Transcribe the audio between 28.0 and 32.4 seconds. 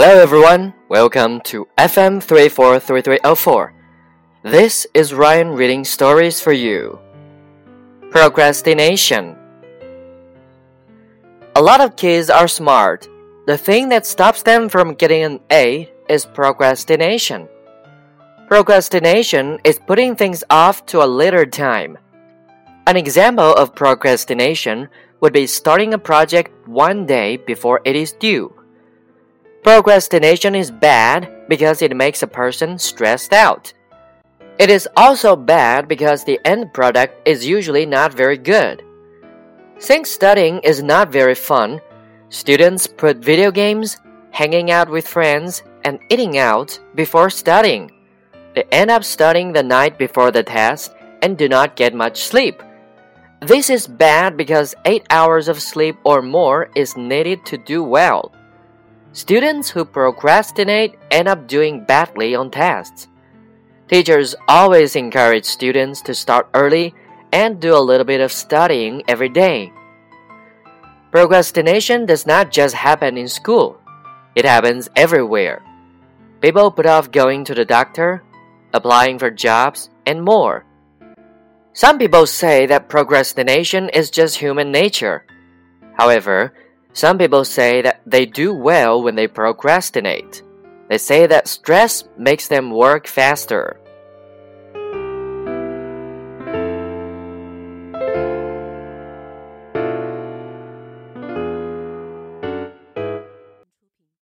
due. Procrastination is bad because it makes a